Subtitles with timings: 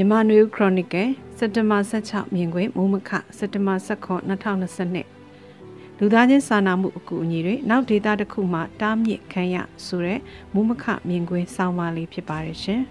[0.00, 9.56] မြန်မာနွေခရိုနီကယ်စက်တဘာ16မြင်ကွင်းမိုးမခစက်တဘာ19 2022လူသားချင်းစာနာမှုအကူအညီတွေနောက်ဒေတာတစ်ခုမှတားမြစ်ခံရ
[9.86, 10.20] ဆိုတဲ့
[10.54, 12.82] မိုးမခမြင်ကွင်းစောင်းပါလေးဖြစ်ပါတယ်ရှင်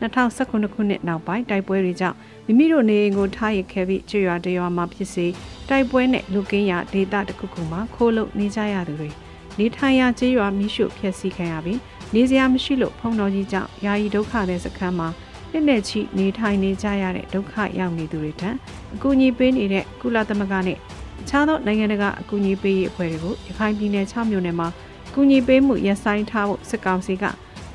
[0.00, 2.16] 2019ခုနှစ်နောက်ပိုင်းတိုက်ပွဲတွေကြောင့်
[2.46, 5.26] မိမိတို့နေအိမ်ကိုထားရခဲ့ပြီးကျွရွာတရွာမှာဖြစ်စေ
[5.68, 9.10] တိုက်ပွဲနဲ့လူကင်းရဒေတာတစ်ခုခုမှာခိုးလုံနေကြရသူတွေ
[9.58, 11.80] နေထိုင်ရာကျွရွာမိရှုဖျက်ဆီးခံရပြီး
[12.14, 15.08] နေစရာမရှိလို့ဖုံတော်ကြီးကြောင့်ယာယီဒုက္ခတဲ့စခန်းမှာ
[15.52, 18.50] နှစ်နဲ့ချီနေထိုင်နေကြရတဲ့ဒုက္ခရောက်နေသူတွေထံ
[18.94, 20.78] အကူအညီပေးနေတဲ့ကုလသမဂ္ဂနဲ့
[21.22, 24.68] အခြားသောနိုင်ငံတကာအကူအညီပေးရေးအဖွဲ့တွေကိုရခိုင်ပြည်နယ်6မြို့နယ်မှာ
[25.08, 27.24] အကူအညီပေးမှုရပ်ဆိုင်းထားဖို့စစ်ကောင်စီက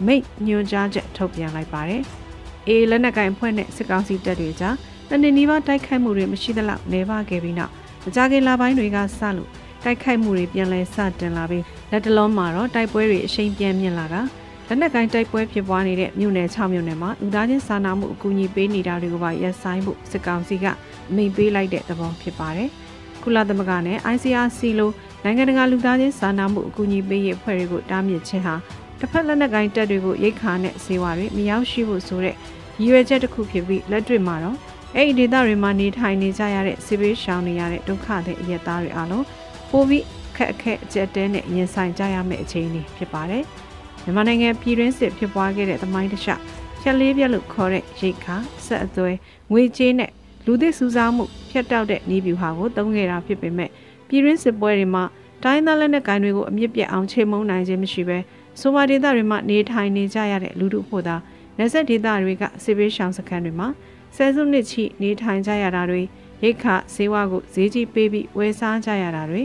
[0.05, 2.02] မိတ်ညွှန်ကြားချက်ထုတ်ပြန်လိုက်ပါတယ်။
[2.67, 4.75] အေးလက်နက်ကင်အဖွဲ့နဲ့စစ်ကောင်စီတပ်တွေကြား
[5.09, 7.71] တနင်္နီပါတိုက်ခိုက်မှုတွေမရှိသလောက်နေပါခဲ့ပြီးနောက်
[8.03, 9.49] မကြခင်လပိုင်းတွေကစလို့
[9.83, 14.21] တိုက်ခိုက်မှုတွေပြန်လည်စတင်လာပြီးလက်တလုံးမှာတော့တိုက်ပွဲတွေအရှိန်ပြင်းမြင့်လာတာ
[14.67, 20.66] လက်နက်ကိုင်းတိုက်ပွဲဖြစ်ပွားနေတဲ့မြို့နယ်6မြို့နယ်မှာလူသားချင်းစာနာမှုအကူအညီပေးနေတာတွေကိုပါရပ်ဆိုင်းဖို့စစ်ကောင်စီက
[21.09, 22.70] အမိန့်ပေးလိုက်တဲ့သဘောဖြစ်ပါတယ်။
[23.23, 24.92] ကုလသမဂ္ဂနဲ့ ICRC လို
[25.23, 28.55] နိုင်ငံတကာလူသားချင်းစာနာမှုအကူအညီပေးရေးအဖွဲ့တွေကိုတားမြစ်ခြင်းဟာ
[29.00, 32.36] တစ်ဖက်လက်နက်ကိုင်းတပ်တွေကိုရိတ်ခါနဲ့စေဝါတွေမရောက်ရှိဖို့ဆိုတဲ့
[32.80, 34.58] ရည်ရွယ်ချက်တစ်ခုဖြစ်ပြီးလက်တွေ့မှာတော့
[34.95, 39.25] အဲ့ဒီဒေသတွေမှာနေထိုင်နေကြရတဲ့စစ်ဘေးရှောင်နေရတဲ့ဒုက္ခတဲ့အရက်သားတွေအားလုံး
[39.72, 40.05] ပိုပြီး
[40.36, 43.44] ခက်အခက်အကျက်တဲနဲ့ရင်ဆိုင်ကြရမယ့်အခြေအနေဖြစ်ပါတယ်။
[44.03, 46.41] မြန်မာနိုင်ငံပြည်တွင်းစစ်ဖြစ်ပွားခဲ့တဲ့သမိုင်းတခြား
[46.81, 49.11] ဖြက်လေးပြက်လို့ခေါ်တဲ့ရိတ်ခါဆက်အသွဲ
[49.51, 50.11] ငွေကြေးနဲ့
[50.45, 53.69] လူသစ်စုဆောင်းမှုဖျက်တောက်တဲ့နေပြူဟာကိုသုံးခဲ့တာဖြစ်ပေမဲ့
[54.07, 55.03] ပြည်တွင်းစစ်ပွဲတွေမှာ
[55.43, 58.17] တိုင်းသားလက်နက်ကိုင်တွေကိုအမြင့်ပြတ်အောင်ချေမှုန်းနိုင်ခြင်းမရှိဘဲ
[58.59, 61.15] ဆိုပါဒေသတွေမှာနေထိုင်နေကြရတဲ့လူထုဖို့သာ
[61.57, 63.67] လက်ဆက်ဒေသတွေကစစ်ပေးရှောင်စခန်းတွေမှာ
[64.15, 66.01] ဆယ်စုနှစ်ချီနေထိုင်ကြရတာတွေ
[66.43, 69.41] ရိတ်ခါဈေးဝါကိုဈေးကြီးပေးပြီးဝယ်စားကြရတာတွေ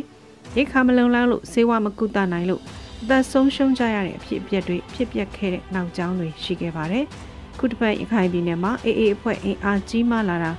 [0.56, 2.62] ရိတ်ခါမလုံလောက်လို့ဈေးဝါမကုသနိုင်လို့
[3.02, 7.04] အသက်ဆုံးရှုံးကြရတဲ့အဖြစ်အပျက်တွေဖြစ်ပျက်ခဲ့တဲ့နောက်ကျောင်းတွေရှိခဲ့ပါတယ်။
[7.58, 10.52] ခုတစ်ပတ်ရခိုင်ပြည်နယ်မှာအေးအေးအဖွဲ့အင်အားကြီးမားလာတာ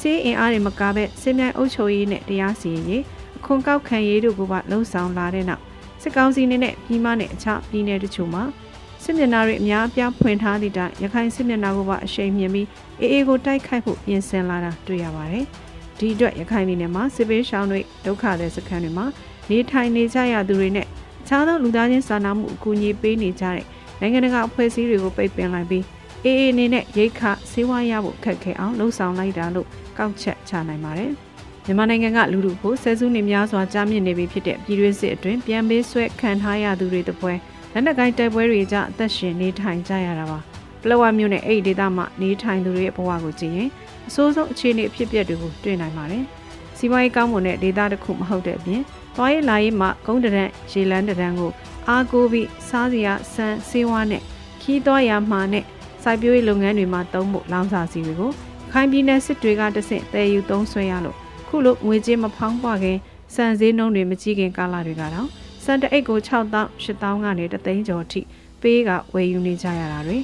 [0.00, 3.02] စီးအင်အားတွေမကားပဲစစ်မြိုင်အုပ်ချုပ်ရေးနဲ့တရားစီရင်ရေး
[3.36, 5.62] အခွန်ကောက်ခံရေးတို့ကပါလှုံ့ဆော်လာတဲ့နောက်
[6.02, 8.42] စစ်ကောင်စီနေနဲ့ပြည်မနဲ့အခြားပြည်နယ်တချို့မှာ
[9.02, 12.66] စစ်မျက်နှာတွေအများအပြားဖွင့်ထားသည့်တိုင်ရခိုင်စစ်မျက်နှာကိုပါအရှိန်မြင့်ပြီး
[13.00, 15.44] အေးအေးကိုတိုက်ခိုက်ဖို့ပြင်ဆင်လာတာတွေ့ရပါတယ်။
[15.98, 19.06] ဒီအတွက်ရခိုင်ပြည်နယ်မှာစစ်ပေးရှောင်းတွေဒုက္ခတဲ့စခန်းတွေမှာ
[19.50, 20.86] နေထိုင်နေကြရသူတွေနဲ့
[21.28, 23.66] ခြားသောလူသားချင်းစာနာမှုအကူအညီပေးနေကြတဲ့
[24.00, 25.84] နိုင်ငံတကာအဖွဲ့အစည်းတွေကိုပိတ်ပင်လိုက်ပြီး
[26.24, 27.20] အေးအေးအနေနဲ့ရိတ်ခ
[27.50, 31.10] ဆေးဝါးရဖို့ခက်ခဲအောင်လှုံ့ဆော်လိုက်တာလို့ကောက်ချက်ချနိုင်ပါတယ်။
[31.66, 37.32] မြန်မာနိုင်ငံကလူလူကိုဆဲစုနေများစွာကြားမြင့်နေပြီဖြစ်တဲ့ပြည်တွင်းစစ်အတွင်းပြန်ပေးဆွဲခံထားရသူတွေတပွဲ
[37.72, 40.38] လက်နက်ကိုင်းတိုက်ပွဲတွေကြအသက်ရှင်နေထိုင်ကြရတာပါ။
[40.82, 43.68] ပလောဝမြို့နယ်အဲ့ဒီဒေသမှာနေထိုင်သူတွေရဲ့ဘဝကိုကြည့်ရင်
[44.08, 46.24] အဆိုးဆုံးအခြေအနေအဖြစ်အပျက်တွေကိုတွေ့နိုင်ပါတယ်။
[46.76, 48.82] စီးပွားရေးကောင်းမွန်တဲ့ဒေသတစ်ခုမဟုတ်တဲ့အပြင်
[49.16, 51.50] သွားရေးလာရေးမှာဂုံးတရန်ရေလန်းတရန်ကို
[51.88, 54.22] အားကိုးပြီးစားစရာဆန်ဆေးဝါးနဲ့
[54.62, 55.64] ခီးသွားရမှာနဲ့
[56.02, 58.30] စိုက်ပျိုးရေးလုပ်ငန်းတွေမှာသုံးဖို့လောင်စာစီတွေကို
[58.72, 61.16] ခိုင်ပြည်နယ်စစ်တွေကတဆင့်တည်ယူသုံးဆွဲရလို့
[61.48, 62.98] ခုလိုငွေကြေးမဖောင်းပွားခင်
[63.34, 65.28] စံစည်းနှုန်းတွေမကြီးခင်ကာလတွေကတော့
[65.64, 66.44] စံတအိတ်ကို6000
[66.84, 68.20] 8000ကနေတသိန်းကျော်အထိ
[68.62, 70.18] ပေးကဝယ်ယူနေကြရတာတွေ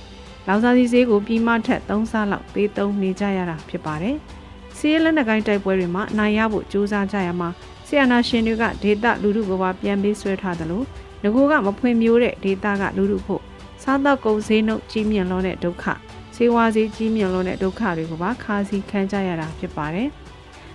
[0.47, 4.17] လောင်စာစီဈေးကိုပြီးမှထက်3ဆလောက်ပေးသုံးနေကြရတာဖြစ်ပါတယ်။
[4.79, 7.49] စီးရဲလက်နက်ကိုင်းတိုက်ပွဲတွေမှာနိုင်ရဖို့ကြိုးစားကြရမှာ
[7.87, 10.85] ဆီယနာရှင်တွေကဒေတာလူထုကိုပါပြန်ပေးဆွဲထားတယ်လို့
[11.23, 13.43] ငကိုကမဖွင့်မျိုးတဲ့ဒေတာကလူထုဖို့
[13.83, 15.85] စားတော့ကုန်ဈေးနှုန်းကြီးမြင့်လွန်းတဲ့ဒုက္ခ
[16.35, 20.09] ဈေးဝါးဈေးကြီးမြင့်လွန်းတဲ့ဒုက္ခတွေကိုပါခါးစီခံကြရတာဖြစ်ပါတယ်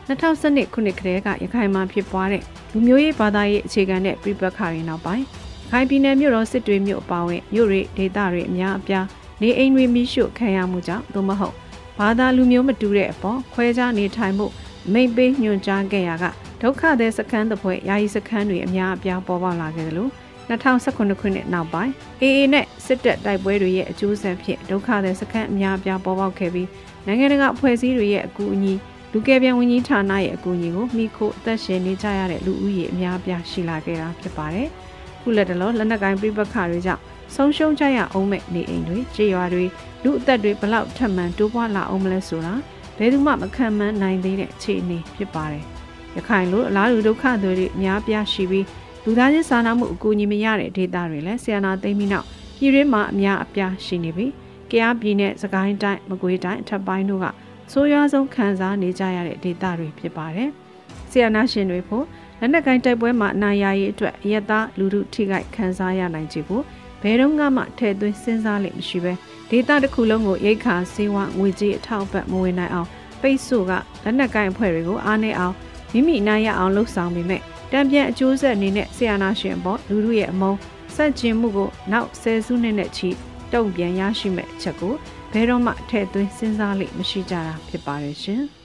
[0.07, 5.25] 2012ခုနှစ်ကတည်းကရခိုင်မှာဖြစ်ပွားတဲ့လူမျိုးရေးဘာသာရေးအခြေခံတဲ့ပြပခါတွေနောက်ပိုင်း
[5.69, 9.05] ခိုင်ပြည်နယ်မြို့တော်စစ်တွေမြို့အပါအဝင်မြို့တွေဒေသတွေအများအပြား
[9.41, 11.55] နေအိမ်တွေမိရှုခံရမှုကြောင့်သို့မဟုတ်
[11.97, 14.47] ဘာသာလူမျိုးမတူတဲ့အပေါ်ခွဲခြားနေထိုင်မှု
[14.93, 16.25] မိတ်ပေးညွှန်ကြားခဲ့ရက
[16.61, 20.11] ဒုက္ခသည်စခန်းတစ်ဖွဲ့ယာယီစခန်းတွေအများအပြားပေါ်ပေါက်လာခဲ့တယ်လို့
[20.49, 21.91] 2019ခုနှစ်နောက်ပိုင်း
[22.21, 26.67] AA နဲ့စစ်တပ်တိုက်ပွဲတွေရဲ့အကျိုးဆက်ဖြင့်ဒုက္ခသည်စခန်းအများအပြားပေါ်ပေါက်ခဲ့ပြီး
[27.05, 28.73] နိုင်ငံတကာအဖွဲ့အစည်းတွေရဲ့အကူအညီ
[29.13, 34.67] လူကယ်ပြန်ဝန်ကြီးဌာနရဲ့အကူအညီကိုမိခိုအသက်ရှင်နေကြရတဲ့လူဦးရေအများအပြားရှိလာခဲ့တာဖြစ်ပါတယ်။
[35.21, 37.01] ခုလက်တလောလက်နက်ကိုင်းပြပခါတွေကြောင့်
[37.35, 39.65] ဆုံးရှုံးကြရအောင်မဲ့နေအိမ်တွေကြေးရွာတွေ
[40.03, 42.53] လူအသက်တွေဘလောက်ထပ်မံတိုးပွားလာအောင်မလဲဆိုတာ
[42.97, 45.63] ဘယ်သူမှမခံမှန်းနိုင်သေးတဲ့အခြေအနေဖြစ်ပါတယ်။
[46.15, 48.65] ရခိုင်လိုအလားတူဒုက္ခတွေအများပြားရှိပြီး
[49.03, 52.25] လူသားချင်းစာနာမှုအကူအညီမရတဲ့ဒေသတွေလည်းဆီယနာသိမ်းပြီးနောက်
[52.57, 54.31] ပြည်တွင်းမှာအများအပြားရှိနေပြီး
[54.71, 57.25] ကယားပြည်နယ်စကိုင်းတိုင်းမကွေးတိုင်းအထက်ပိုင်းတို့က
[57.71, 60.49] ဆိုးရွားဆုံးခံစားနေကြရတဲ့ဒေသတွေဖြစ်ပါတယ်။
[61.11, 62.05] ဆီယနာရှင်တွေဖို့
[62.39, 69.13] လက်နက်ကိုင်းတိုက်ပွဲမှာအနိုင်ရရေးအတွက်ရက်သားလူထုထိခိုက်ခံစားရနိုင်ခြေကိုဘ ယ်တော့မှထည့်သွင်းစဉ်းစားလိမ့်မရှိပဲ
[69.49, 72.89] ဒေသတစ်ခုလုံးကိုရိတ်ခါစေဝငွေကြေးအထောက်အပံ့မဝင်နိုင်အောင်
[73.21, 73.71] ပိတ်ဆို့က
[74.03, 75.53] လက်နက်ကိုင်းအဖွဲ့တွေကိုအားနေအောင်
[75.93, 80.59] မိမိနိုင်ရအောင်လှုပ်ဆောင်ပေမဲ့တံပြန်အကျိုးဆက်အနေနဲ့ဆီယနာရှင်ပေါ်လူလူရဲ့အမုန်း
[80.95, 83.09] ဆက်ကျင်မှုကိုနောက်ဆယ်စုနှစ်နဲ့ချီ
[83.53, 84.93] တုံ့ပြန်ရရှိမဲ့အချက်ကို
[85.33, 88.43] ဘယ်တော့မှထည့်သွင်းစဉ်းစားလိမ့်မရှိကြတာဖြစ်ပါတယ်ရှင်။